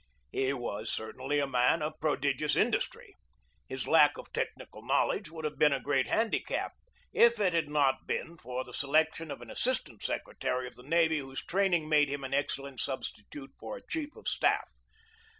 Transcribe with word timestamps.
He 0.31 0.51
was 0.51 0.91
certainly 0.91 1.37
a 1.37 1.45
man 1.45 1.83
of 1.83 1.99
prodigious 1.99 2.55
industry. 2.55 3.13
His 3.69 3.87
lack 3.87 4.17
of 4.17 4.33
technical 4.33 4.81
knowledge 4.83 5.29
would 5.29 5.45
have 5.45 5.59
been 5.59 5.73
a 5.73 5.79
great 5.79 6.07
handicap, 6.07 6.71
if 7.13 7.39
it 7.39 7.53
had 7.53 7.69
not 7.69 8.07
been 8.07 8.35
for 8.39 8.63
the 8.63 8.73
selection 8.73 9.29
of 9.29 9.43
an 9.43 9.51
assistant 9.51 10.01
secretary 10.03 10.65
of 10.65 10.73
the 10.73 10.81
navy 10.81 11.19
whose 11.19 11.45
training 11.45 11.87
made 11.87 12.09
him 12.09 12.23
an 12.23 12.33
excellent 12.33 12.79
substitute 12.79 13.51
for 13.59 13.77
a 13.77 13.87
chief 13.87 14.15
of 14.15 14.27
staff. 14.27 14.67